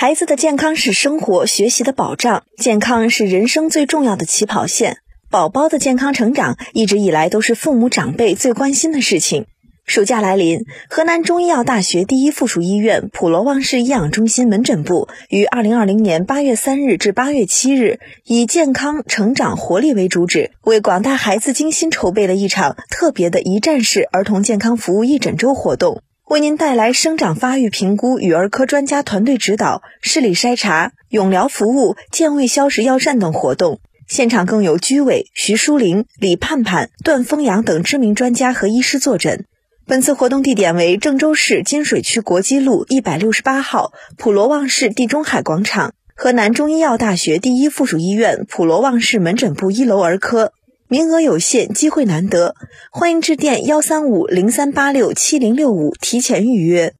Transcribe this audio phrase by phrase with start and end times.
[0.00, 4.96] 孩子的健康是生活学习的保障，健康是人生最重要的起跑线。
[5.28, 9.44] 宝宝的健康成长一直以来都是父母长辈最关心的事情。
[9.84, 26.00] 暑假来临，河南中医药大学第一附属医院普罗旺市医养中心门诊部于二零二零年八月三日至八月七日，以健康、成长、活力为主旨，为广大孩子精心筹备了一场特别的一站式儿童健康服务义诊周活动。
[26.30, 33.80] 为您带来生长发育评估与儿科专家团队指导、视力筛查、永疗服务、健胃消食药膳等活动。
[34.06, 39.44] 现场更有居委、徐淑玲、李盼盼、段峰阳等知名专家和医师坐诊。
[39.86, 50.52] 本次活动地点为郑州市金水区国基路一百六十八号普罗旺世地中海广场，河南中医药大学第一附属医院普罗旺世门诊部一楼儿科。
[50.90, 52.56] 名额有限，机会难得，
[52.90, 56.88] 欢迎致电幺三五零三八六七零六五提前预约。